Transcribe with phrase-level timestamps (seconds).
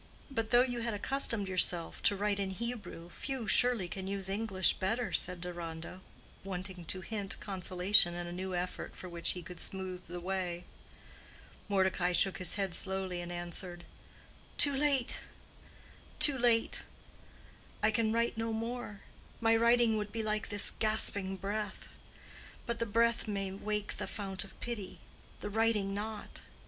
[0.31, 4.73] "But though you had accustomed yourself to write in Hebrew, few, surely, can use English
[4.77, 6.01] better," said Deronda,
[6.43, 10.63] wanting to hint consolation in a new effort for which he could smooth the way.
[11.69, 13.83] Mordecai shook his head slowly, and answered,
[14.57, 16.81] "Too late—too late.
[17.83, 19.01] I can write no more.
[19.39, 21.89] My writing would be like this gasping breath.
[22.65, 26.41] But the breath may wake the fount of pity—the writing not.